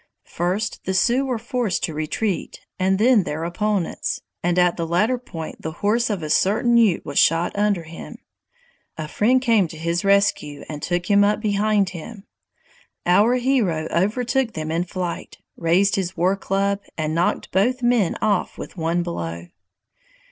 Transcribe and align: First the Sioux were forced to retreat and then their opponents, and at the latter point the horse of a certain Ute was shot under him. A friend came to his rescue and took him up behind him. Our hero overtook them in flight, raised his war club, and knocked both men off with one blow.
First 0.33 0.83
the 0.85 0.95
Sioux 0.95 1.23
were 1.27 1.37
forced 1.37 1.83
to 1.83 1.93
retreat 1.93 2.61
and 2.79 2.97
then 2.97 3.21
their 3.21 3.43
opponents, 3.43 4.19
and 4.41 4.57
at 4.57 4.75
the 4.75 4.87
latter 4.87 5.19
point 5.19 5.61
the 5.61 5.73
horse 5.73 6.09
of 6.09 6.23
a 6.23 6.29
certain 6.31 6.75
Ute 6.75 7.05
was 7.05 7.19
shot 7.19 7.51
under 7.55 7.83
him. 7.83 8.17
A 8.97 9.07
friend 9.07 9.39
came 9.39 9.67
to 9.67 9.77
his 9.77 10.03
rescue 10.03 10.65
and 10.67 10.81
took 10.81 11.05
him 11.05 11.23
up 11.23 11.39
behind 11.39 11.89
him. 11.91 12.23
Our 13.05 13.35
hero 13.35 13.87
overtook 13.95 14.53
them 14.53 14.71
in 14.71 14.85
flight, 14.85 15.37
raised 15.55 15.97
his 15.97 16.17
war 16.17 16.35
club, 16.35 16.79
and 16.97 17.13
knocked 17.13 17.51
both 17.51 17.83
men 17.83 18.15
off 18.23 18.57
with 18.57 18.75
one 18.77 19.03
blow. 19.03 19.49